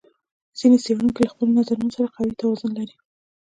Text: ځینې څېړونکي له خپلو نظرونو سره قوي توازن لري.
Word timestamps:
ځینې 0.57 0.77
څېړونکي 0.83 1.21
له 1.23 1.31
خپلو 1.33 1.51
نظرونو 1.59 1.93
سره 1.97 2.13
قوي 2.15 2.33
توازن 2.41 2.71
لري. 2.79 2.95